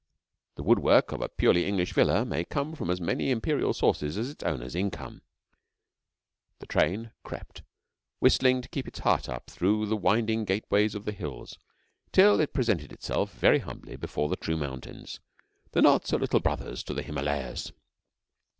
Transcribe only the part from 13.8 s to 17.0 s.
before the true mountains, the not so Little Brothers to